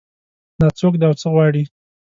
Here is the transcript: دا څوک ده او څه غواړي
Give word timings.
دا 0.59 0.67
څوک 0.79 0.93
ده 0.99 1.05
او 1.09 1.15
څه 1.21 1.27
غواړي 1.33 1.63